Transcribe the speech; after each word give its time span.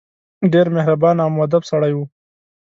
ډېر 0.53 0.67
مهربان 0.75 1.15
او 1.23 1.29
موءدب 1.35 1.63
سړی 1.71 1.91
وو. 1.95 2.05